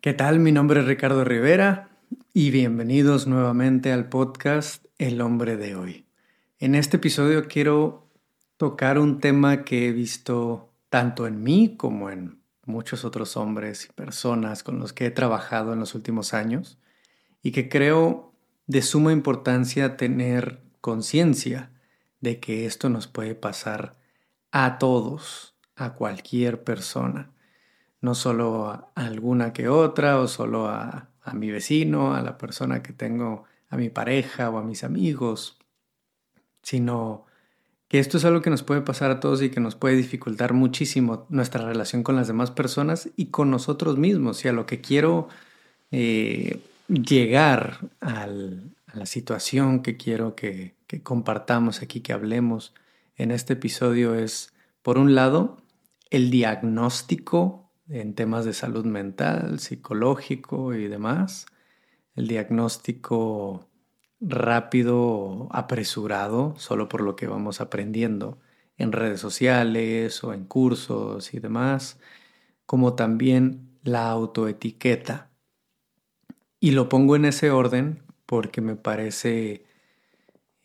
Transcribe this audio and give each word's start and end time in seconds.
¿Qué 0.00 0.14
tal? 0.14 0.38
Mi 0.38 0.52
nombre 0.52 0.78
es 0.78 0.86
Ricardo 0.86 1.24
Rivera 1.24 1.88
y 2.32 2.52
bienvenidos 2.52 3.26
nuevamente 3.26 3.90
al 3.92 4.08
podcast 4.08 4.86
El 4.96 5.20
hombre 5.20 5.56
de 5.56 5.74
hoy. 5.74 6.06
En 6.60 6.76
este 6.76 6.98
episodio 6.98 7.48
quiero 7.48 8.06
tocar 8.58 9.00
un 9.00 9.18
tema 9.18 9.64
que 9.64 9.88
he 9.88 9.92
visto 9.92 10.72
tanto 10.88 11.26
en 11.26 11.42
mí 11.42 11.74
como 11.76 12.10
en 12.10 12.40
muchos 12.64 13.04
otros 13.04 13.36
hombres 13.36 13.86
y 13.86 13.92
personas 13.92 14.62
con 14.62 14.78
los 14.78 14.92
que 14.92 15.06
he 15.06 15.10
trabajado 15.10 15.72
en 15.72 15.80
los 15.80 15.96
últimos 15.96 16.32
años 16.32 16.78
y 17.42 17.50
que 17.50 17.68
creo 17.68 18.32
de 18.68 18.82
suma 18.82 19.10
importancia 19.10 19.96
tener 19.96 20.60
conciencia 20.80 21.72
de 22.20 22.38
que 22.38 22.66
esto 22.66 22.88
nos 22.88 23.08
puede 23.08 23.34
pasar 23.34 23.96
a 24.52 24.78
todos, 24.78 25.56
a 25.74 25.94
cualquier 25.94 26.62
persona 26.62 27.32
no 28.00 28.14
solo 28.14 28.66
a 28.66 28.90
alguna 28.94 29.52
que 29.52 29.68
otra 29.68 30.18
o 30.20 30.28
solo 30.28 30.68
a, 30.68 31.08
a 31.22 31.34
mi 31.34 31.50
vecino, 31.50 32.14
a 32.14 32.22
la 32.22 32.38
persona 32.38 32.82
que 32.82 32.92
tengo, 32.92 33.44
a 33.68 33.76
mi 33.76 33.90
pareja 33.90 34.50
o 34.50 34.58
a 34.58 34.62
mis 34.62 34.84
amigos, 34.84 35.58
sino 36.62 37.26
que 37.88 37.98
esto 37.98 38.18
es 38.18 38.24
algo 38.24 38.42
que 38.42 38.50
nos 38.50 38.62
puede 38.62 38.82
pasar 38.82 39.10
a 39.10 39.20
todos 39.20 39.42
y 39.42 39.50
que 39.50 39.60
nos 39.60 39.74
puede 39.74 39.96
dificultar 39.96 40.52
muchísimo 40.52 41.26
nuestra 41.30 41.64
relación 41.64 42.02
con 42.02 42.16
las 42.16 42.28
demás 42.28 42.50
personas 42.50 43.08
y 43.16 43.26
con 43.26 43.50
nosotros 43.50 43.96
mismos. 43.96 44.44
Y 44.44 44.48
a 44.48 44.52
lo 44.52 44.66
que 44.66 44.80
quiero 44.80 45.28
eh, 45.90 46.60
llegar 46.88 47.78
a 48.00 48.26
la 48.26 49.06
situación 49.06 49.82
que 49.82 49.96
quiero 49.96 50.34
que 50.34 50.74
compartamos 51.02 51.82
aquí, 51.82 52.00
que 52.00 52.12
hablemos 52.12 52.74
en 53.16 53.32
este 53.32 53.54
episodio 53.54 54.14
es, 54.14 54.52
por 54.82 54.96
un 54.96 55.14
lado, 55.14 55.58
el 56.10 56.30
diagnóstico 56.30 57.67
en 57.88 58.14
temas 58.14 58.44
de 58.44 58.52
salud 58.52 58.84
mental, 58.84 59.60
psicológico 59.60 60.74
y 60.74 60.88
demás. 60.88 61.46
El 62.14 62.28
diagnóstico 62.28 63.68
rápido, 64.20 65.48
apresurado, 65.52 66.54
solo 66.58 66.88
por 66.88 67.00
lo 67.00 67.16
que 67.16 67.26
vamos 67.26 67.60
aprendiendo 67.60 68.38
en 68.76 68.92
redes 68.92 69.20
sociales 69.20 70.22
o 70.24 70.32
en 70.34 70.44
cursos 70.44 71.34
y 71.34 71.40
demás, 71.40 71.98
como 72.66 72.94
también 72.94 73.78
la 73.82 74.10
autoetiqueta. 74.10 75.30
Y 76.60 76.72
lo 76.72 76.88
pongo 76.88 77.16
en 77.16 77.24
ese 77.24 77.50
orden 77.50 78.02
porque 78.26 78.60
me 78.60 78.76
parece 78.76 79.64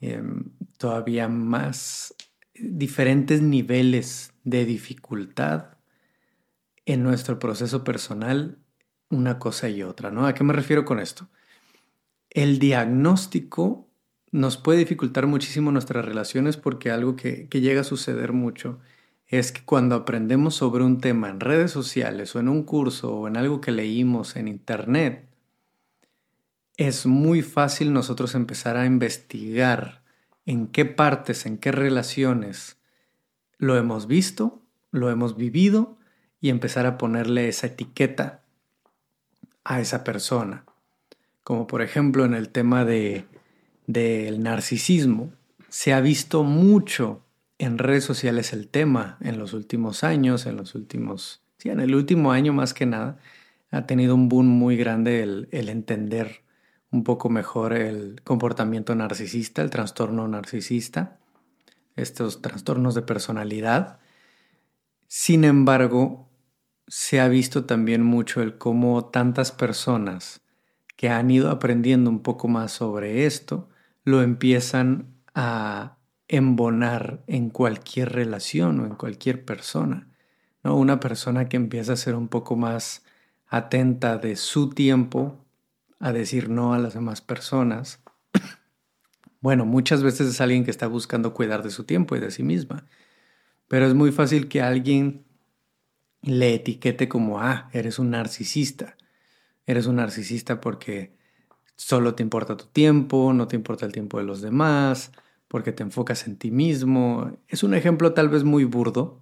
em, 0.01 0.51
todavía 0.77 1.27
más 1.27 2.15
diferentes 2.55 3.41
niveles 3.41 4.33
de 4.43 4.65
dificultad 4.65 5.73
en 6.85 7.03
nuestro 7.03 7.39
proceso 7.39 7.83
personal 7.83 8.57
una 9.09 9.39
cosa 9.39 9.69
y 9.69 9.83
otra, 9.83 10.11
¿no? 10.11 10.25
¿A 10.25 10.33
qué 10.33 10.43
me 10.43 10.53
refiero 10.53 10.85
con 10.85 10.99
esto? 10.99 11.29
El 12.29 12.59
diagnóstico 12.59 13.87
nos 14.31 14.57
puede 14.57 14.79
dificultar 14.79 15.27
muchísimo 15.27 15.71
nuestras 15.71 16.03
relaciones 16.03 16.57
porque 16.57 16.89
algo 16.89 17.15
que, 17.15 17.47
que 17.47 17.61
llega 17.61 17.81
a 17.81 17.85
suceder 17.85 18.33
mucho 18.33 18.79
es 19.27 19.51
que 19.51 19.63
cuando 19.63 19.95
aprendemos 19.95 20.55
sobre 20.55 20.83
un 20.83 20.99
tema 20.99 21.29
en 21.29 21.39
redes 21.39 21.71
sociales 21.71 22.35
o 22.35 22.39
en 22.39 22.49
un 22.49 22.63
curso 22.63 23.15
o 23.15 23.27
en 23.27 23.37
algo 23.37 23.61
que 23.61 23.71
leímos 23.71 24.35
en 24.35 24.47
internet, 24.47 25.27
es 26.77 27.05
muy 27.05 27.41
fácil 27.41 27.93
nosotros 27.93 28.35
empezar 28.35 28.77
a 28.77 28.85
investigar 28.85 30.03
en 30.45 30.67
qué 30.67 30.85
partes, 30.85 31.45
en 31.45 31.57
qué 31.57 31.71
relaciones 31.71 32.77
lo 33.57 33.77
hemos 33.77 34.07
visto, 34.07 34.61
lo 34.91 35.09
hemos 35.09 35.37
vivido 35.37 35.97
y 36.43 36.49
empezar 36.49 36.85
a 36.85 36.97
ponerle 36.97 37.47
esa 37.47 37.67
etiqueta 37.67 38.41
a 39.63 39.79
esa 39.79 40.03
persona. 40.03 40.65
Como 41.41 41.67
por 41.67 41.81
ejemplo 41.81 42.25
en 42.25 42.33
el 42.33 42.49
tema 42.49 42.83
de, 42.83 43.25
del 43.87 44.43
narcisismo. 44.43 45.31
Se 45.69 45.93
ha 45.93 46.01
visto 46.01 46.43
mucho 46.43 47.21
en 47.59 47.77
redes 47.77 48.03
sociales 48.03 48.51
el 48.51 48.67
tema 48.67 49.17
en 49.21 49.39
los 49.39 49.53
últimos 49.53 50.03
años, 50.03 50.45
en 50.45 50.57
los 50.57 50.75
últimos, 50.75 51.41
sí, 51.59 51.69
en 51.69 51.79
el 51.79 51.95
último 51.95 52.33
año 52.33 52.51
más 52.51 52.73
que 52.73 52.85
nada, 52.85 53.19
ha 53.71 53.85
tenido 53.85 54.13
un 54.13 54.27
boom 54.27 54.45
muy 54.45 54.75
grande 54.75 55.23
el, 55.23 55.47
el 55.53 55.69
entender 55.69 56.41
un 56.91 57.05
poco 57.05 57.29
mejor 57.29 57.71
el 57.71 58.21
comportamiento 58.25 58.95
narcisista, 58.95 59.61
el 59.61 59.69
trastorno 59.69 60.27
narcisista, 60.27 61.19
estos 61.95 62.41
trastornos 62.41 62.95
de 62.95 63.03
personalidad. 63.03 63.99
Sin 65.07 65.45
embargo, 65.45 66.27
se 66.95 67.19
ha 67.19 67.27
visto 67.27 67.65
también 67.65 68.03
mucho 68.03 68.43
el 68.43 68.59
cómo 68.59 69.05
tantas 69.05 69.51
personas 69.51 70.41
que 70.95 71.09
han 71.09 71.31
ido 71.31 71.49
aprendiendo 71.49 72.11
un 72.11 72.21
poco 72.21 72.47
más 72.47 72.71
sobre 72.71 73.25
esto 73.25 73.67
lo 74.03 74.21
empiezan 74.21 75.07
a 75.33 75.97
embonar 76.27 77.23
en 77.25 77.49
cualquier 77.49 78.11
relación 78.11 78.79
o 78.79 78.85
en 78.85 78.93
cualquier 78.93 79.43
persona. 79.43 80.07
¿no? 80.61 80.75
Una 80.75 80.99
persona 80.99 81.49
que 81.49 81.57
empieza 81.57 81.93
a 81.93 81.97
ser 81.97 82.13
un 82.13 82.27
poco 82.27 82.55
más 82.55 83.03
atenta 83.47 84.19
de 84.19 84.35
su 84.35 84.69
tiempo 84.69 85.43
a 85.99 86.13
decir 86.13 86.47
no 86.47 86.75
a 86.75 86.77
las 86.77 86.93
demás 86.93 87.21
personas. 87.21 88.03
Bueno, 89.41 89.65
muchas 89.65 90.03
veces 90.03 90.29
es 90.29 90.39
alguien 90.39 90.63
que 90.63 90.71
está 90.71 90.87
buscando 90.87 91.33
cuidar 91.33 91.63
de 91.63 91.71
su 91.71 91.83
tiempo 91.85 92.15
y 92.15 92.21
de 92.21 92.31
sí 92.31 92.43
misma, 92.43 92.85
pero 93.67 93.87
es 93.87 93.93
muy 93.93 94.13
fácil 94.13 94.47
que 94.47 94.61
alguien 94.61 95.25
le 96.23 96.55
etiquete 96.55 97.07
como, 97.07 97.39
ah, 97.39 97.69
eres 97.73 97.99
un 97.99 98.09
narcisista. 98.11 98.97
Eres 99.65 99.85
un 99.85 99.97
narcisista 99.97 100.59
porque 100.59 101.13
solo 101.75 102.15
te 102.15 102.23
importa 102.23 102.57
tu 102.57 102.65
tiempo, 102.65 103.33
no 103.33 103.47
te 103.47 103.55
importa 103.55 103.85
el 103.85 103.91
tiempo 103.91 104.17
de 104.17 104.23
los 104.23 104.41
demás, 104.41 105.11
porque 105.47 105.71
te 105.71 105.83
enfocas 105.83 106.27
en 106.27 106.37
ti 106.37 106.49
mismo. 106.49 107.37
Es 107.47 107.63
un 107.63 107.73
ejemplo 107.73 108.13
tal 108.13 108.29
vez 108.29 108.43
muy 108.43 108.63
burdo, 108.63 109.21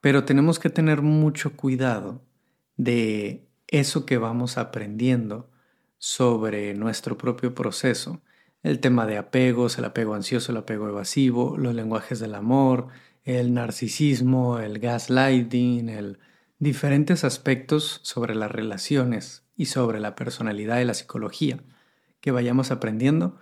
pero 0.00 0.24
tenemos 0.24 0.58
que 0.58 0.70
tener 0.70 1.02
mucho 1.02 1.56
cuidado 1.56 2.22
de 2.76 3.46
eso 3.68 4.06
que 4.06 4.18
vamos 4.18 4.58
aprendiendo 4.58 5.50
sobre 5.98 6.74
nuestro 6.74 7.16
propio 7.16 7.54
proceso. 7.54 8.20
El 8.62 8.80
tema 8.80 9.06
de 9.06 9.18
apegos, 9.18 9.78
el 9.78 9.84
apego 9.84 10.14
ansioso, 10.14 10.52
el 10.52 10.58
apego 10.58 10.88
evasivo, 10.88 11.56
los 11.58 11.74
lenguajes 11.74 12.18
del 12.18 12.34
amor, 12.34 12.88
el 13.24 13.54
narcisismo, 13.54 14.58
el 14.58 14.78
gaslighting, 14.78 15.88
el 15.88 16.18
diferentes 16.58 17.24
aspectos 17.24 18.00
sobre 18.02 18.34
las 18.34 18.50
relaciones 18.50 19.44
y 19.56 19.66
sobre 19.66 20.00
la 20.00 20.14
personalidad 20.14 20.80
y 20.80 20.84
la 20.84 20.94
psicología 20.94 21.60
que 22.20 22.30
vayamos 22.30 22.70
aprendiendo, 22.70 23.38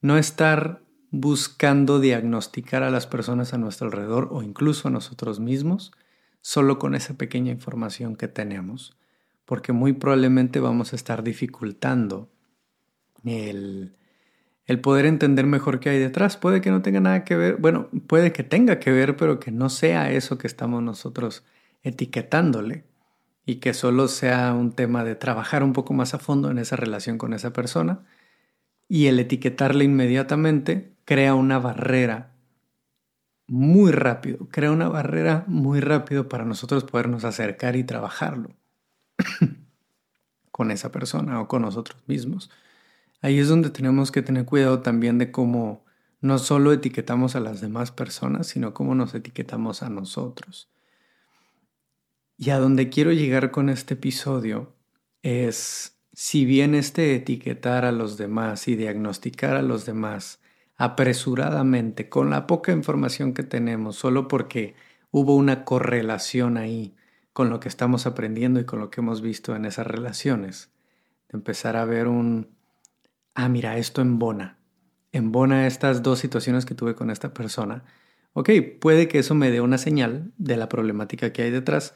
no 0.00 0.18
estar 0.18 0.82
buscando 1.10 2.00
diagnosticar 2.00 2.82
a 2.82 2.90
las 2.90 3.06
personas 3.06 3.54
a 3.54 3.58
nuestro 3.58 3.86
alrededor 3.86 4.28
o 4.32 4.42
incluso 4.42 4.88
a 4.88 4.90
nosotros 4.90 5.38
mismos 5.38 5.92
solo 6.40 6.78
con 6.78 6.94
esa 6.94 7.14
pequeña 7.14 7.52
información 7.52 8.16
que 8.16 8.28
tenemos, 8.28 8.96
porque 9.44 9.72
muy 9.72 9.92
probablemente 9.92 10.60
vamos 10.60 10.92
a 10.92 10.96
estar 10.96 11.22
dificultando 11.22 12.28
el, 13.24 13.96
el 14.66 14.80
poder 14.80 15.06
entender 15.06 15.46
mejor 15.46 15.80
qué 15.80 15.90
hay 15.90 15.98
detrás. 15.98 16.36
Puede 16.36 16.60
que 16.60 16.70
no 16.70 16.82
tenga 16.82 17.00
nada 17.00 17.24
que 17.24 17.36
ver, 17.36 17.56
bueno, 17.56 17.88
puede 18.06 18.32
que 18.32 18.42
tenga 18.42 18.80
que 18.80 18.90
ver, 18.92 19.16
pero 19.16 19.40
que 19.40 19.50
no 19.50 19.68
sea 19.68 20.10
eso 20.10 20.38
que 20.38 20.46
estamos 20.46 20.82
nosotros 20.82 21.44
etiquetándole 21.82 22.84
y 23.46 23.56
que 23.56 23.74
solo 23.74 24.08
sea 24.08 24.54
un 24.54 24.72
tema 24.72 25.04
de 25.04 25.16
trabajar 25.16 25.62
un 25.62 25.72
poco 25.72 25.92
más 25.92 26.14
a 26.14 26.18
fondo 26.18 26.50
en 26.50 26.58
esa 26.58 26.76
relación 26.76 27.18
con 27.18 27.34
esa 27.34 27.52
persona 27.52 28.00
y 28.88 29.06
el 29.06 29.18
etiquetarle 29.18 29.84
inmediatamente 29.84 30.94
crea 31.04 31.34
una 31.34 31.58
barrera 31.58 32.32
muy 33.46 33.92
rápido, 33.92 34.48
crea 34.50 34.70
una 34.70 34.88
barrera 34.88 35.44
muy 35.46 35.80
rápido 35.80 36.28
para 36.28 36.44
nosotros 36.44 36.84
podernos 36.84 37.24
acercar 37.24 37.76
y 37.76 37.84
trabajarlo 37.84 38.50
con 40.50 40.70
esa 40.70 40.90
persona 40.90 41.40
o 41.40 41.48
con 41.48 41.62
nosotros 41.62 42.00
mismos. 42.06 42.50
Ahí 43.24 43.38
es 43.38 43.48
donde 43.48 43.70
tenemos 43.70 44.12
que 44.12 44.20
tener 44.20 44.44
cuidado 44.44 44.80
también 44.80 45.16
de 45.16 45.30
cómo 45.30 45.82
no 46.20 46.38
solo 46.38 46.74
etiquetamos 46.74 47.34
a 47.34 47.40
las 47.40 47.62
demás 47.62 47.90
personas, 47.90 48.48
sino 48.48 48.74
cómo 48.74 48.94
nos 48.94 49.14
etiquetamos 49.14 49.82
a 49.82 49.88
nosotros. 49.88 50.68
Y 52.36 52.50
a 52.50 52.58
donde 52.58 52.90
quiero 52.90 53.12
llegar 53.12 53.50
con 53.50 53.70
este 53.70 53.94
episodio 53.94 54.74
es, 55.22 55.96
si 56.12 56.44
bien 56.44 56.74
este 56.74 57.14
etiquetar 57.14 57.86
a 57.86 57.92
los 57.92 58.18
demás 58.18 58.68
y 58.68 58.76
diagnosticar 58.76 59.56
a 59.56 59.62
los 59.62 59.86
demás 59.86 60.42
apresuradamente, 60.76 62.10
con 62.10 62.28
la 62.28 62.46
poca 62.46 62.72
información 62.72 63.32
que 63.32 63.42
tenemos, 63.42 63.96
solo 63.96 64.28
porque 64.28 64.74
hubo 65.10 65.34
una 65.34 65.64
correlación 65.64 66.58
ahí 66.58 66.94
con 67.32 67.48
lo 67.48 67.58
que 67.58 67.70
estamos 67.70 68.04
aprendiendo 68.04 68.60
y 68.60 68.66
con 68.66 68.80
lo 68.80 68.90
que 68.90 69.00
hemos 69.00 69.22
visto 69.22 69.56
en 69.56 69.64
esas 69.64 69.86
relaciones, 69.86 70.68
de 71.30 71.38
empezar 71.38 71.78
a 71.78 71.86
ver 71.86 72.06
un, 72.06 72.52
ah, 73.34 73.48
mira, 73.48 73.76
esto 73.78 74.00
embona, 74.00 74.58
embona 75.12 75.66
estas 75.66 76.02
dos 76.02 76.18
situaciones 76.18 76.66
que 76.66 76.74
tuve 76.74 76.94
con 76.94 77.10
esta 77.10 77.34
persona. 77.34 77.84
Ok, 78.32 78.50
puede 78.80 79.08
que 79.08 79.18
eso 79.20 79.34
me 79.34 79.50
dé 79.50 79.60
una 79.60 79.78
señal 79.78 80.32
de 80.38 80.56
la 80.56 80.68
problemática 80.68 81.32
que 81.32 81.42
hay 81.42 81.50
detrás, 81.50 81.94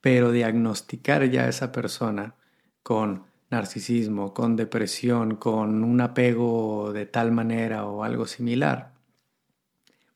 pero 0.00 0.32
diagnosticar 0.32 1.24
ya 1.30 1.44
a 1.44 1.48
esa 1.48 1.72
persona 1.72 2.36
con 2.82 3.24
narcisismo, 3.50 4.32
con 4.34 4.56
depresión, 4.56 5.36
con 5.36 5.84
un 5.84 6.00
apego 6.00 6.92
de 6.92 7.06
tal 7.06 7.32
manera 7.32 7.84
o 7.84 8.02
algo 8.02 8.26
similar, 8.26 8.94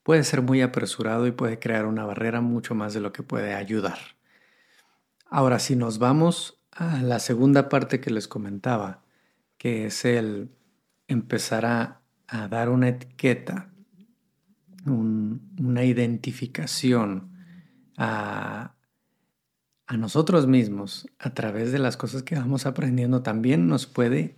puede 0.02 0.24
ser 0.24 0.40
muy 0.42 0.62
apresurado 0.62 1.26
y 1.26 1.32
puede 1.32 1.58
crear 1.58 1.86
una 1.86 2.04
barrera 2.04 2.40
mucho 2.40 2.74
más 2.74 2.94
de 2.94 3.00
lo 3.00 3.12
que 3.12 3.22
puede 3.22 3.54
ayudar. 3.54 3.98
Ahora, 5.28 5.58
si 5.58 5.76
nos 5.76 5.98
vamos 5.98 6.62
a 6.70 7.02
la 7.02 7.18
segunda 7.18 7.68
parte 7.68 8.00
que 8.00 8.10
les 8.10 8.28
comentaba, 8.28 9.02
que 9.58 9.86
es 9.86 10.04
el 10.04 10.50
empezar 11.08 11.66
a, 11.66 12.02
dar 12.50 12.70
una 12.70 12.88
etiqueta, 12.88 13.70
una 14.84 15.84
identificación 15.84 17.30
a, 17.96 18.74
a 19.86 19.96
nosotros 19.96 20.46
mismos 20.46 21.08
a 21.18 21.34
través 21.34 21.70
de 21.70 21.78
las 21.78 21.96
cosas 21.96 22.24
que 22.24 22.34
vamos 22.34 22.66
aprendiendo 22.66 23.22
también 23.22 23.68
nos 23.68 23.86
puede 23.86 24.34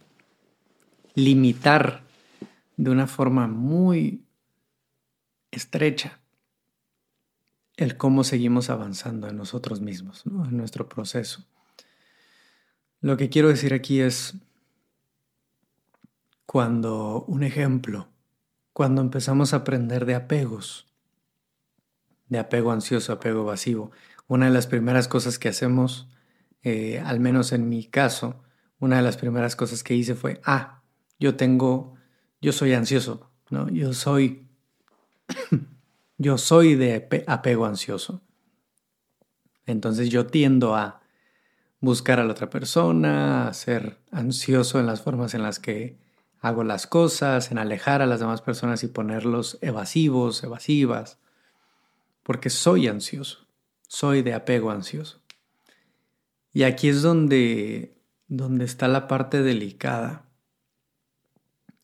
limitar 1.14 2.04
de 2.76 2.90
una 2.90 3.06
forma 3.06 3.48
muy 3.48 4.24
estrecha 5.50 6.20
el 7.76 7.96
cómo 7.96 8.24
seguimos 8.24 8.70
avanzando 8.70 9.28
en 9.28 9.36
nosotros 9.36 9.80
mismos, 9.80 10.24
en 10.26 10.56
nuestro 10.56 10.88
proceso. 10.88 11.46
Lo 13.00 13.16
que 13.16 13.28
quiero 13.28 13.48
decir 13.48 13.72
aquí 13.72 14.00
es 14.00 14.34
cuando, 16.48 17.26
un 17.28 17.42
ejemplo, 17.42 18.08
cuando 18.72 19.02
empezamos 19.02 19.52
a 19.52 19.58
aprender 19.58 20.06
de 20.06 20.14
apegos, 20.14 20.86
de 22.28 22.38
apego 22.38 22.72
ansioso, 22.72 23.12
apego 23.12 23.42
evasivo, 23.42 23.90
una 24.28 24.46
de 24.46 24.52
las 24.52 24.66
primeras 24.66 25.08
cosas 25.08 25.38
que 25.38 25.50
hacemos, 25.50 26.08
eh, 26.62 27.02
al 27.04 27.20
menos 27.20 27.52
en 27.52 27.68
mi 27.68 27.84
caso, 27.84 28.42
una 28.78 28.96
de 28.96 29.02
las 29.02 29.18
primeras 29.18 29.56
cosas 29.56 29.82
que 29.82 29.94
hice 29.94 30.14
fue, 30.14 30.40
ah, 30.42 30.80
yo 31.18 31.36
tengo, 31.36 31.96
yo 32.40 32.52
soy 32.52 32.72
ansioso, 32.72 33.30
¿no? 33.50 33.68
Yo 33.68 33.92
soy, 33.92 34.48
yo 36.16 36.38
soy 36.38 36.76
de 36.76 37.26
apego 37.26 37.66
ansioso. 37.66 38.22
Entonces 39.66 40.08
yo 40.08 40.26
tiendo 40.26 40.74
a 40.76 41.02
buscar 41.80 42.20
a 42.20 42.24
la 42.24 42.32
otra 42.32 42.48
persona, 42.48 43.48
a 43.48 43.52
ser 43.52 43.98
ansioso 44.10 44.80
en 44.80 44.86
las 44.86 45.02
formas 45.02 45.34
en 45.34 45.42
las 45.42 45.58
que 45.58 46.07
hago 46.40 46.64
las 46.64 46.86
cosas, 46.86 47.50
en 47.50 47.58
alejar 47.58 48.02
a 48.02 48.06
las 48.06 48.20
demás 48.20 48.42
personas 48.42 48.82
y 48.84 48.88
ponerlos 48.88 49.58
evasivos, 49.60 50.42
evasivas, 50.44 51.18
porque 52.22 52.50
soy 52.50 52.88
ansioso 52.88 53.48
soy 53.88 54.22
de 54.22 54.34
apego 54.34 54.70
ansioso. 54.70 55.20
Y 56.52 56.62
aquí 56.62 56.88
es 56.88 57.02
donde, 57.02 57.96
donde 58.28 58.64
está 58.64 58.86
la 58.86 59.08
parte 59.08 59.42
delicada. 59.42 60.26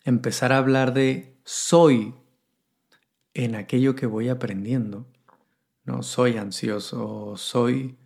Empezar 0.05 0.53
a 0.53 0.59
hablar 0.59 0.95
de 0.95 1.37
soy 1.45 2.15
en 3.33 3.57
aquello 3.57 3.97
que 3.97 4.07
voy 4.07 4.29
aprendiendo. 4.29 5.07
No 5.85 6.03
soy 6.03 6.37
ansioso, 6.37 7.37
soy 7.37 7.97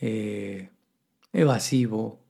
eh, 0.00 0.70
evasivo. 1.32 2.24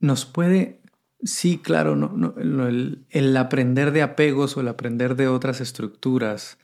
Nos 0.00 0.24
puede, 0.24 0.77
sí, 1.22 1.58
claro, 1.58 1.96
no, 1.96 2.34
el, 2.38 3.36
aprender 3.36 3.92
de 3.92 4.02
apegos 4.02 4.56
o 4.56 4.60
el 4.60 4.68
aprender 4.68 5.16
de 5.16 5.28
otras 5.28 5.60
estructuras 5.60 6.58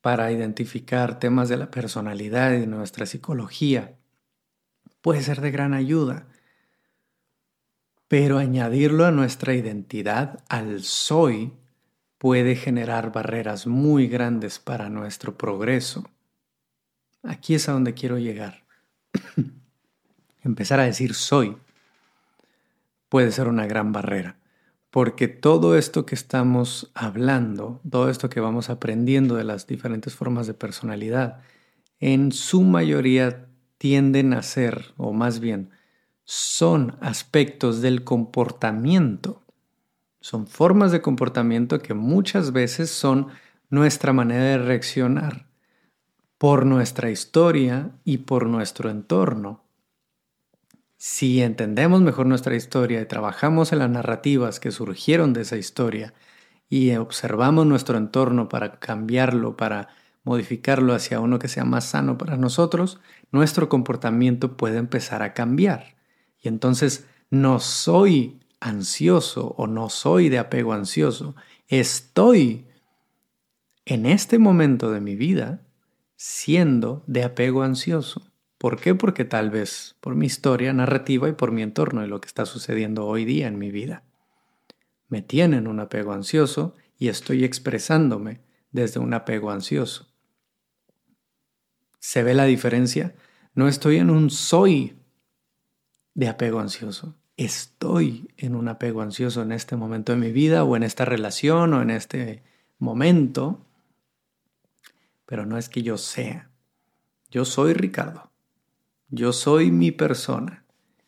para 0.00 0.30
identificar 0.30 1.18
temas 1.18 1.48
de 1.48 1.56
la 1.56 1.70
personalidad 1.70 2.52
y 2.52 2.60
de 2.60 2.66
nuestra 2.66 3.06
psicología 3.06 3.96
puede 5.00 5.22
ser 5.22 5.40
de 5.40 5.50
gran 5.50 5.74
ayuda. 5.74 6.26
Pero 8.08 8.38
añadirlo 8.38 9.04
a 9.04 9.10
nuestra 9.10 9.54
identidad, 9.54 10.42
al 10.48 10.82
soy, 10.82 11.52
puede 12.16 12.56
generar 12.56 13.12
barreras 13.12 13.66
muy 13.66 14.08
grandes 14.08 14.58
para 14.58 14.88
nuestro 14.88 15.36
progreso. 15.36 16.08
Aquí 17.22 17.54
es 17.54 17.68
a 17.68 17.72
donde 17.72 17.94
quiero 17.94 18.18
llegar. 18.18 18.64
Empezar 20.42 20.80
a 20.80 20.84
decir 20.84 21.14
soy 21.14 21.56
puede 23.08 23.32
ser 23.32 23.48
una 23.48 23.66
gran 23.66 23.92
barrera 23.92 24.38
porque 24.90 25.28
todo 25.28 25.76
esto 25.76 26.06
que 26.06 26.14
estamos 26.14 26.90
hablando, 26.94 27.80
todo 27.88 28.08
esto 28.08 28.30
que 28.30 28.40
vamos 28.40 28.70
aprendiendo 28.70 29.34
de 29.36 29.44
las 29.44 29.66
diferentes 29.66 30.14
formas 30.14 30.46
de 30.46 30.54
personalidad, 30.54 31.40
en 32.00 32.32
su 32.32 32.62
mayoría 32.62 33.48
tienden 33.76 34.32
a 34.32 34.42
ser, 34.42 34.94
o 34.96 35.12
más 35.12 35.40
bien, 35.40 35.70
son 36.24 36.96
aspectos 37.00 37.80
del 37.80 38.02
comportamiento. 38.04 39.42
Son 40.20 40.46
formas 40.46 40.90
de 40.90 41.02
comportamiento 41.02 41.80
que 41.80 41.94
muchas 41.94 42.52
veces 42.52 42.90
son 42.90 43.28
nuestra 43.70 44.12
manera 44.12 44.44
de 44.44 44.58
reaccionar 44.58 45.46
por 46.38 46.66
nuestra 46.66 47.10
historia 47.10 47.92
y 48.04 48.18
por 48.18 48.46
nuestro 48.46 48.90
entorno. 48.90 49.64
Si 51.00 51.42
entendemos 51.42 52.02
mejor 52.02 52.26
nuestra 52.26 52.56
historia 52.56 53.00
y 53.00 53.06
trabajamos 53.06 53.72
en 53.72 53.78
las 53.78 53.88
narrativas 53.88 54.58
que 54.58 54.72
surgieron 54.72 55.32
de 55.32 55.42
esa 55.42 55.56
historia 55.56 56.12
y 56.68 56.94
observamos 56.96 57.66
nuestro 57.66 57.96
entorno 57.96 58.48
para 58.48 58.80
cambiarlo, 58.80 59.56
para 59.56 59.90
modificarlo 60.24 60.94
hacia 60.94 61.20
uno 61.20 61.38
que 61.38 61.46
sea 61.46 61.64
más 61.64 61.84
sano 61.84 62.18
para 62.18 62.36
nosotros, 62.36 62.98
nuestro 63.30 63.68
comportamiento 63.68 64.56
puede 64.56 64.78
empezar 64.78 65.22
a 65.22 65.34
cambiar. 65.34 65.94
Y 66.42 66.48
entonces 66.48 67.06
no 67.30 67.60
soy 67.60 68.40
ansioso 68.58 69.54
o 69.56 69.68
no 69.68 69.90
soy 69.90 70.28
de 70.28 70.40
apego 70.40 70.72
ansioso, 70.72 71.36
estoy 71.68 72.66
en 73.84 74.04
este 74.04 74.40
momento 74.40 74.90
de 74.90 75.00
mi 75.00 75.14
vida 75.14 75.62
siendo 76.16 77.04
de 77.06 77.22
apego 77.22 77.62
ansioso. 77.62 78.32
¿Por 78.58 78.80
qué? 78.80 78.96
Porque 78.96 79.24
tal 79.24 79.50
vez 79.50 79.96
por 80.00 80.16
mi 80.16 80.26
historia 80.26 80.72
narrativa 80.72 81.28
y 81.28 81.32
por 81.32 81.52
mi 81.52 81.62
entorno 81.62 82.04
y 82.04 82.08
lo 82.08 82.20
que 82.20 82.26
está 82.26 82.44
sucediendo 82.44 83.06
hoy 83.06 83.24
día 83.24 83.46
en 83.46 83.58
mi 83.58 83.70
vida. 83.70 84.02
Me 85.08 85.22
tienen 85.22 85.68
un 85.68 85.78
apego 85.78 86.12
ansioso 86.12 86.74
y 86.98 87.08
estoy 87.08 87.44
expresándome 87.44 88.40
desde 88.72 88.98
un 88.98 89.14
apego 89.14 89.52
ansioso. 89.52 90.08
¿Se 92.00 92.24
ve 92.24 92.34
la 92.34 92.44
diferencia? 92.44 93.14
No 93.54 93.68
estoy 93.68 93.96
en 93.96 94.10
un 94.10 94.28
soy 94.28 94.98
de 96.14 96.28
apego 96.28 96.58
ansioso. 96.58 97.14
Estoy 97.36 98.28
en 98.36 98.56
un 98.56 98.66
apego 98.66 99.02
ansioso 99.02 99.42
en 99.42 99.52
este 99.52 99.76
momento 99.76 100.12
de 100.12 100.18
mi 100.18 100.32
vida 100.32 100.64
o 100.64 100.74
en 100.74 100.82
esta 100.82 101.04
relación 101.04 101.74
o 101.74 101.82
en 101.82 101.90
este 101.90 102.42
momento. 102.78 103.64
Pero 105.26 105.46
no 105.46 105.58
es 105.58 105.68
que 105.68 105.82
yo 105.82 105.96
sea. 105.96 106.50
Yo 107.30 107.44
soy 107.44 107.72
Ricardo. 107.72 108.32
Yo 109.10 109.32
soy 109.32 109.70
mi 109.70 109.90
persona. 109.90 110.64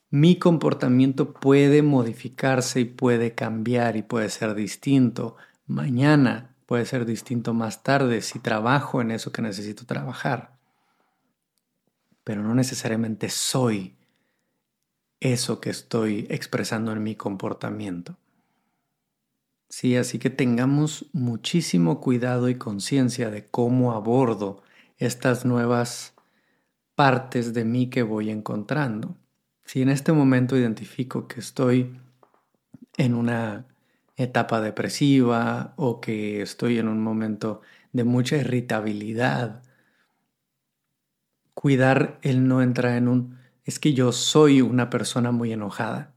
Mi 0.08 0.38
comportamiento 0.38 1.34
puede 1.34 1.82
modificarse 1.82 2.80
y 2.80 2.84
puede 2.86 3.34
cambiar 3.34 3.96
y 3.96 4.02
puede 4.02 4.30
ser 4.30 4.54
distinto. 4.54 5.36
Mañana 5.66 6.56
puede 6.64 6.86
ser 6.86 7.04
distinto 7.04 7.52
más 7.52 7.82
tarde 7.82 8.22
si 8.22 8.38
trabajo 8.38 9.02
en 9.02 9.10
eso 9.10 9.32
que 9.32 9.42
necesito 9.42 9.84
trabajar. 9.84 10.58
Pero 12.24 12.42
no 12.42 12.54
necesariamente 12.54 13.28
soy 13.28 13.96
eso 15.20 15.60
que 15.60 15.68
estoy 15.68 16.26
expresando 16.30 16.92
en 16.92 17.02
mi 17.02 17.16
comportamiento. 17.16 18.16
Sí, 19.68 19.96
así 19.96 20.18
que 20.18 20.30
tengamos 20.30 21.10
muchísimo 21.12 22.00
cuidado 22.00 22.48
y 22.48 22.54
conciencia 22.54 23.30
de 23.30 23.46
cómo 23.46 23.92
abordo 23.92 24.62
estas 24.96 25.44
nuevas 25.44 26.14
partes 26.94 27.54
de 27.54 27.64
mí 27.64 27.88
que 27.88 28.02
voy 28.02 28.30
encontrando. 28.30 29.16
Si 29.64 29.82
en 29.82 29.88
este 29.88 30.12
momento 30.12 30.56
identifico 30.56 31.28
que 31.28 31.40
estoy 31.40 31.96
en 32.96 33.14
una 33.14 33.66
etapa 34.16 34.60
depresiva 34.60 35.74
o 35.76 36.00
que 36.00 36.42
estoy 36.42 36.78
en 36.78 36.88
un 36.88 37.02
momento 37.02 37.62
de 37.92 38.04
mucha 38.04 38.36
irritabilidad, 38.36 39.62
cuidar 41.54 42.18
el 42.22 42.46
no 42.46 42.62
entrar 42.62 42.96
en 42.96 43.08
un 43.08 43.38
es 43.64 43.78
que 43.78 43.94
yo 43.94 44.12
soy 44.12 44.60
una 44.60 44.90
persona 44.90 45.30
muy 45.30 45.52
enojada. 45.52 46.12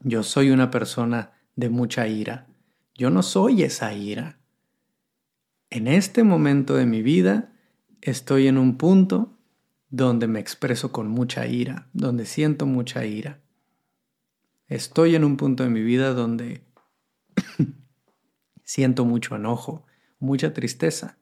Yo 0.00 0.22
soy 0.22 0.50
una 0.50 0.70
persona 0.70 1.32
de 1.54 1.68
mucha 1.68 2.08
ira. 2.08 2.46
Yo 2.94 3.10
no 3.10 3.22
soy 3.22 3.62
esa 3.62 3.94
ira. 3.94 4.38
En 5.70 5.86
este 5.86 6.24
momento 6.24 6.74
de 6.74 6.86
mi 6.86 7.02
vida 7.02 7.52
estoy 8.00 8.48
en 8.48 8.58
un 8.58 8.76
punto 8.76 9.38
donde 9.92 10.26
me 10.26 10.40
expreso 10.40 10.90
con 10.90 11.08
mucha 11.08 11.46
ira, 11.46 11.86
donde 11.92 12.24
siento 12.24 12.64
mucha 12.64 13.04
ira. 13.04 13.40
Estoy 14.66 15.14
en 15.14 15.22
un 15.22 15.36
punto 15.36 15.64
de 15.64 15.68
mi 15.68 15.82
vida 15.82 16.14
donde 16.14 16.64
siento 18.64 19.04
mucho 19.04 19.36
enojo, 19.36 19.84
mucha 20.18 20.54
tristeza, 20.54 21.18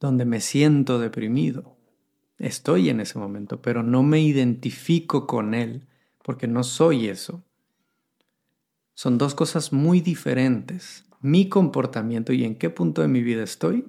donde 0.00 0.24
me 0.24 0.40
siento 0.40 0.98
deprimido. 0.98 1.76
Estoy 2.38 2.88
en 2.88 3.00
ese 3.00 3.18
momento, 3.18 3.60
pero 3.60 3.82
no 3.82 4.02
me 4.02 4.22
identifico 4.22 5.26
con 5.26 5.52
él 5.52 5.86
porque 6.22 6.48
no 6.48 6.64
soy 6.64 7.08
eso. 7.08 7.44
Son 8.94 9.18
dos 9.18 9.34
cosas 9.34 9.70
muy 9.70 10.00
diferentes. 10.00 11.04
Mi 11.20 11.50
comportamiento 11.50 12.32
y 12.32 12.44
en 12.44 12.54
qué 12.54 12.70
punto 12.70 13.02
de 13.02 13.08
mi 13.08 13.22
vida 13.22 13.42
estoy 13.42 13.84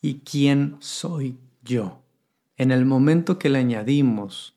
y 0.00 0.22
quién 0.24 0.76
soy 0.80 1.38
yo. 1.62 2.03
En 2.56 2.70
el 2.70 2.84
momento 2.84 3.38
que 3.38 3.48
le 3.48 3.58
añadimos 3.58 4.56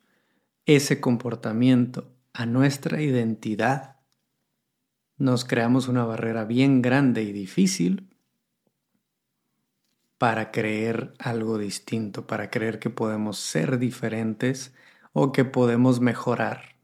ese 0.66 1.00
comportamiento 1.02 2.14
a 2.34 2.46
nuestra 2.46 3.02
identidad, 3.02 3.98
nos 5.18 5.46
creamos 5.46 5.88
una 5.88 6.06
barrera 6.06 6.46
bien 6.46 6.82
grande 6.82 7.24
y 7.24 7.32
difícil 7.32 8.08
para 10.18 10.52
creer 10.52 11.14
algo 11.20 11.58
distinto, 11.58 12.28
para 12.28 12.50
creer 12.50 12.80
que 12.80 12.90
podemos 12.90 13.38
ser 13.38 13.80
diferentes 13.80 14.74
o 15.14 15.32
que 15.32 15.46
podemos 15.46 16.00
mejorar. 16.00 16.76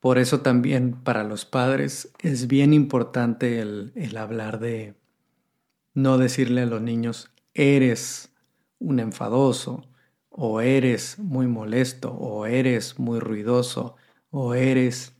Por 0.00 0.18
eso 0.18 0.40
también 0.40 1.02
para 1.02 1.24
los 1.24 1.46
padres 1.46 2.12
es 2.18 2.46
bien 2.46 2.74
importante 2.74 3.60
el, 3.60 4.16
hablar 4.18 4.58
de 4.58 4.94
no 5.94 6.18
decirle 6.18 6.62
a 6.62 6.66
los 6.66 6.82
niños, 6.82 7.30
eres 7.54 8.33
un 8.78 9.00
enfadoso, 9.00 9.88
o 10.36 10.60
eres 10.60 11.18
muy 11.18 11.46
molesto, 11.46 12.12
o 12.12 12.46
eres 12.46 12.98
muy 12.98 13.20
ruidoso, 13.20 13.94
o 14.30 14.54
eres 14.54 15.14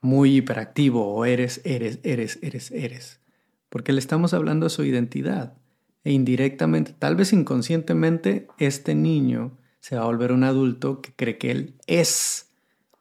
muy 0.00 0.36
hiperactivo, 0.36 1.06
o 1.06 1.24
eres, 1.26 1.60
eres, 1.64 1.98
eres, 2.02 2.38
eres, 2.42 2.70
eres. 2.70 3.20
Porque 3.68 3.92
le 3.92 3.98
estamos 3.98 4.32
hablando 4.32 4.64
de 4.66 4.70
su 4.70 4.82
identidad. 4.84 5.58
E 6.04 6.12
indirectamente, 6.12 6.94
tal 6.98 7.16
vez 7.16 7.32
inconscientemente, 7.34 8.48
este 8.58 8.94
niño 8.94 9.58
se 9.80 9.96
va 9.96 10.02
a 10.02 10.06
volver 10.06 10.32
un 10.32 10.44
adulto 10.44 11.02
que 11.02 11.12
cree 11.14 11.36
que 11.36 11.50
él 11.50 11.74
es 11.86 12.52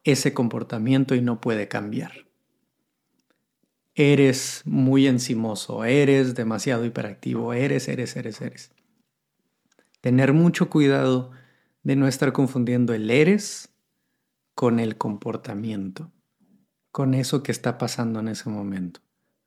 ese 0.04 0.34
comportamiento 0.34 1.16
y 1.16 1.22
no 1.22 1.40
puede 1.40 1.70
cambiar. 1.70 2.26
Eres 3.94 4.62
muy 4.66 5.08
encimoso, 5.08 5.86
eres 5.86 6.36
demasiado 6.36 6.84
hiperactivo, 6.84 7.54
eres, 7.54 7.88
eres, 7.88 8.18
eres, 8.18 8.42
eres 8.42 8.75
tener 10.06 10.34
mucho 10.34 10.70
cuidado 10.70 11.32
de 11.82 11.96
no 11.96 12.08
estar 12.08 12.32
confundiendo 12.32 12.94
el 12.94 13.10
eres 13.10 13.74
con 14.54 14.80
el 14.80 15.00
comportamiento, 15.00 16.12
con 16.92 17.16
eso 17.16 17.42
que 17.42 17.52
está 17.52 17.80
pasando 17.80 18.20
en 18.20 18.28
ese 18.28 18.48
momento, 18.48 19.00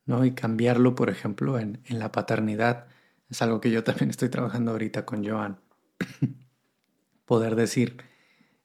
¿no? 0.04 0.24
Y 0.24 0.32
cambiarlo, 0.32 0.96
por 0.96 1.10
ejemplo, 1.10 1.60
en, 1.60 1.80
en 1.84 2.00
la 2.00 2.10
paternidad. 2.10 2.88
Es 3.30 3.40
algo 3.40 3.60
que 3.60 3.70
yo 3.70 3.84
también 3.84 4.10
estoy 4.10 4.30
trabajando 4.30 4.72
ahorita 4.72 5.06
con 5.06 5.24
Joan. 5.24 5.60
Poder 7.24 7.54
decir, 7.54 7.98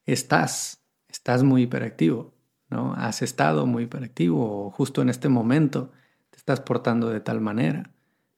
estás, 0.07 0.81
estás 1.07 1.43
muy 1.43 1.61
hiperactivo, 1.61 2.33
¿no? 2.71 2.95
Has 2.95 3.21
estado 3.21 3.67
muy 3.67 3.83
hiperactivo 3.83 4.65
o 4.65 4.71
justo 4.71 5.03
en 5.03 5.09
este 5.09 5.29
momento 5.29 5.91
te 6.31 6.37
estás 6.37 6.59
portando 6.59 7.11
de 7.11 7.19
tal 7.19 7.39
manera, 7.39 7.91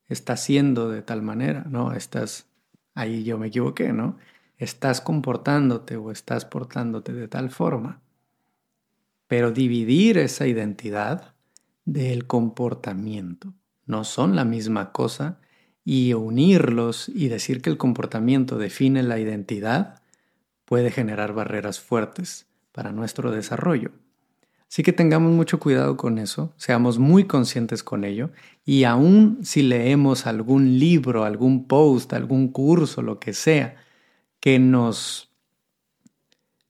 estás 0.10 0.44
siendo 0.44 0.90
de 0.90 1.02
tal 1.04 1.22
manera, 1.22 1.64
¿no? 1.70 1.94
Estás 1.94 2.50
ahí 2.96 3.24
yo 3.24 3.38
me 3.38 3.48
equivoqué, 3.48 3.94
¿no? 3.94 4.18
Estás 4.58 5.02
comportándote 5.02 5.98
o 5.98 6.12
estás 6.12 6.46
portándote 6.46 7.14
de 7.14 7.28
tal 7.28 7.52
forma. 7.52 8.02
Pero 9.28 9.52
dividir 9.52 10.18
esa 10.18 10.48
identidad 10.48 11.36
del 11.84 12.26
comportamiento 12.26 13.54
no 13.86 14.04
son 14.04 14.36
la 14.36 14.46
misma 14.46 14.92
cosa 14.92 15.40
y 15.84 16.14
unirlos 16.14 17.10
y 17.10 17.28
decir 17.28 17.62
que 17.62 17.70
el 17.70 17.78
comportamiento 17.78 18.58
define 18.58 19.04
la 19.04 19.20
identidad 19.20 20.02
puede 20.66 20.90
generar 20.90 21.34
barreras 21.34 21.80
fuertes 21.80 22.48
para 22.72 22.92
nuestro 22.92 23.32
desarrollo. 23.32 23.92
Así 24.76 24.84
que 24.84 24.92
tengamos 24.92 25.32
mucho 25.32 25.58
cuidado 25.58 25.96
con 25.96 26.18
eso, 26.18 26.54
seamos 26.58 27.00
muy 27.00 27.24
conscientes 27.24 27.82
con 27.82 28.04
ello 28.04 28.32
y 28.66 28.84
aún 28.84 29.40
si 29.42 29.62
leemos 29.62 30.28
algún 30.28 30.80
libro, 30.80 31.24
algún 31.24 31.66
post, 31.66 32.12
algún 32.12 32.50
curso, 32.50 33.02
lo 33.02 33.18
que 33.18 33.32
sea, 33.32 33.78
que 34.42 34.60
nos 34.60 35.34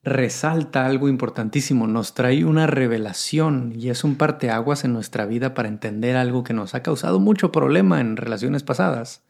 resalta 0.04 0.86
algo 0.86 1.10
importantísimo, 1.10 1.88
nos 1.88 2.14
trae 2.14 2.46
una 2.46 2.68
revelación 2.68 3.74
y 3.76 3.90
es 3.90 4.04
un 4.04 4.18
parteaguas 4.18 4.84
en 4.84 4.94
nuestra 4.94 5.26
vida 5.26 5.56
para 5.56 5.68
entender 5.68 6.16
algo 6.16 6.44
que 6.44 6.54
nos 6.54 6.76
ha 6.76 6.84
causado 6.84 7.20
mucho 7.20 7.52
problema 7.52 8.02
en 8.02 8.18
relaciones 8.18 8.62
pasadas. 8.62 9.24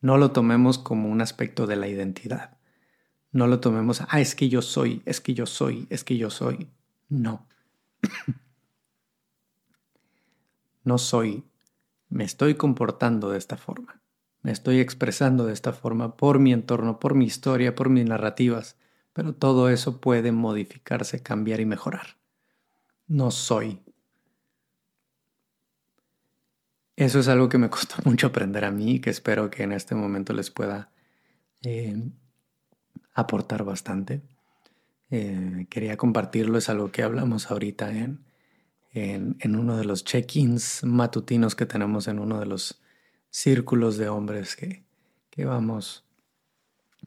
No 0.00 0.16
lo 0.16 0.32
tomemos 0.32 0.76
como 0.76 1.08
un 1.08 1.20
aspecto 1.20 1.68
de 1.68 1.76
la 1.76 1.86
identidad. 1.86 2.57
No 3.30 3.46
lo 3.46 3.60
tomemos, 3.60 4.02
ah, 4.08 4.20
es 4.20 4.34
que 4.34 4.48
yo 4.48 4.62
soy, 4.62 5.02
es 5.04 5.20
que 5.20 5.34
yo 5.34 5.46
soy, 5.46 5.86
es 5.90 6.04
que 6.04 6.16
yo 6.16 6.30
soy. 6.30 6.70
No. 7.08 7.46
no 10.84 10.98
soy. 10.98 11.44
Me 12.08 12.24
estoy 12.24 12.54
comportando 12.54 13.30
de 13.30 13.38
esta 13.38 13.56
forma. 13.56 14.00
Me 14.42 14.50
estoy 14.50 14.80
expresando 14.80 15.44
de 15.44 15.52
esta 15.52 15.72
forma 15.72 16.16
por 16.16 16.38
mi 16.38 16.52
entorno, 16.52 16.98
por 16.98 17.14
mi 17.14 17.26
historia, 17.26 17.74
por 17.74 17.90
mis 17.90 18.06
narrativas. 18.06 18.76
Pero 19.12 19.34
todo 19.34 19.68
eso 19.68 20.00
puede 20.00 20.32
modificarse, 20.32 21.22
cambiar 21.22 21.60
y 21.60 21.66
mejorar. 21.66 22.16
No 23.06 23.30
soy. 23.30 23.82
Eso 26.96 27.20
es 27.20 27.28
algo 27.28 27.48
que 27.48 27.58
me 27.58 27.70
costó 27.70 27.96
mucho 28.04 28.28
aprender 28.28 28.64
a 28.64 28.70
mí 28.70 28.92
y 28.92 29.00
que 29.00 29.10
espero 29.10 29.50
que 29.50 29.64
en 29.64 29.72
este 29.72 29.94
momento 29.94 30.32
les 30.32 30.50
pueda 30.50 30.90
eh, 31.62 32.10
aportar 33.18 33.64
bastante. 33.64 34.22
Eh, 35.10 35.66
quería 35.68 35.96
compartirlo, 35.96 36.56
es 36.56 36.68
algo 36.68 36.92
que 36.92 37.02
hablamos 37.02 37.50
ahorita 37.50 37.90
en, 37.90 38.24
en, 38.92 39.56
uno 39.56 39.76
de 39.76 39.84
los 39.84 40.04
check-ins 40.04 40.84
matutinos 40.84 41.56
que 41.56 41.66
tenemos 41.66 42.06
en 42.06 42.20
uno 42.20 42.38
de 42.38 42.46
los 42.46 42.80
círculos 43.30 43.96
de 43.96 44.08
hombres 44.08 44.54
que, 44.54 44.84
que 45.30 45.44
vamos 45.44 46.04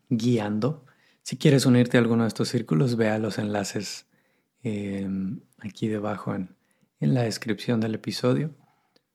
guiando. 0.10 0.86
Si 1.22 1.38
quieres 1.38 1.66
unirte 1.66 1.98
a 1.98 2.02
alguno 2.02 2.24
de 2.24 2.30
estos 2.30 2.50
círculos, 2.50 2.98
vea 2.98 3.18
los 3.18 3.38
enlaces 3.38 4.06
em, 4.64 5.40
aquí 5.60 5.88
debajo 5.88 6.36
en, 6.36 6.56
en 7.00 7.14
la 7.14 7.24
descripción 7.24 7.80
del 7.80 7.96
episodio. 7.96 8.52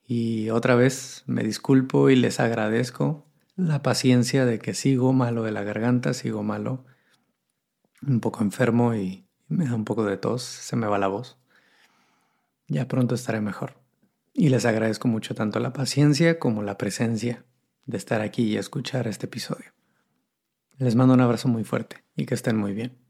Y 0.06 0.48
otra 0.48 0.76
vez 0.76 1.24
me 1.26 1.42
disculpo 1.42 2.08
y 2.08 2.16
les 2.16 2.40
agradezco 2.40 3.25
la 3.56 3.82
paciencia 3.82 4.44
de 4.44 4.58
que 4.58 4.74
sigo 4.74 5.12
malo 5.12 5.42
de 5.42 5.50
la 5.50 5.62
garganta, 5.62 6.12
sigo 6.12 6.42
malo, 6.42 6.84
un 8.06 8.20
poco 8.20 8.42
enfermo 8.42 8.94
y 8.94 9.26
me 9.48 9.64
da 9.64 9.74
un 9.74 9.84
poco 9.84 10.04
de 10.04 10.18
tos, 10.18 10.42
se 10.42 10.76
me 10.76 10.86
va 10.86 10.98
la 10.98 11.08
voz. 11.08 11.38
Ya 12.68 12.86
pronto 12.86 13.14
estaré 13.14 13.40
mejor. 13.40 13.74
Y 14.34 14.50
les 14.50 14.66
agradezco 14.66 15.08
mucho 15.08 15.34
tanto 15.34 15.60
la 15.60 15.72
paciencia 15.72 16.38
como 16.38 16.62
la 16.62 16.76
presencia 16.76 17.44
de 17.86 17.96
estar 17.96 18.20
aquí 18.20 18.42
y 18.42 18.56
escuchar 18.58 19.08
este 19.08 19.26
episodio. 19.26 19.72
Les 20.76 20.94
mando 20.94 21.14
un 21.14 21.20
abrazo 21.22 21.48
muy 21.48 21.64
fuerte 21.64 22.04
y 22.16 22.26
que 22.26 22.34
estén 22.34 22.56
muy 22.58 22.74
bien. 22.74 23.05